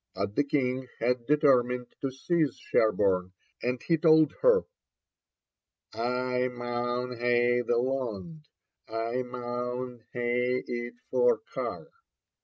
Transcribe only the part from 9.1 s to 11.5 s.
maun hae it for